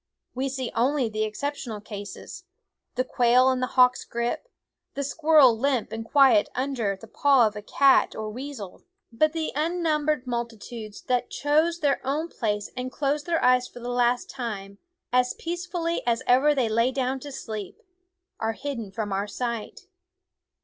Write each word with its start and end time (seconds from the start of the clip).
We 0.33 0.49
see 0.49 0.71
only 0.73 1.09
the 1.09 1.25
exceptional 1.25 1.79
cases, 1.79 2.45
the 2.95 3.03
quail 3.03 3.51
in 3.51 3.59
the 3.59 3.67
hawk's 3.77 4.03
grip, 4.03 4.47
the 4.95 5.03
squirrel 5.03 5.55
limp 5.55 5.91
and 5.91 6.03
quiet 6.03 6.49
under 6.55 6.95
the 6.99 7.07
paw 7.07 7.45
of 7.45 7.65
cat 7.67 8.15
or 8.15 8.31
weasel; 8.31 8.81
but 9.11 9.33
the 9.33 9.51
unnum 9.55 10.07
bered 10.07 10.25
multitudes 10.25 11.03
that 11.03 11.29
choose 11.29 11.81
their 11.81 12.01
own 12.03 12.29
place 12.29 12.71
and 12.75 12.91
close 12.91 13.25
their 13.25 13.43
eyes 13.43 13.67
for 13.67 13.79
the 13.79 13.89
last 13.89 14.27
time, 14.27 14.79
as 15.13 15.35
peace 15.35 15.67
fully 15.67 16.01
as 16.07 16.23
ever 16.25 16.55
they 16.55 16.67
lay 16.67 16.91
down 16.91 17.19
to 17.19 17.31
sleep, 17.31 17.77
are 18.39 18.53
hidden 18.53 18.91
from 18.91 19.13
our 19.13 19.27
sight. 19.27 19.81